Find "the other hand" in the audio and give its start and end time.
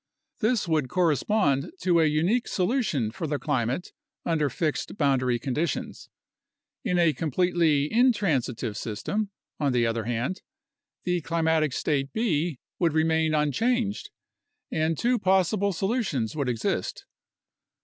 9.73-10.41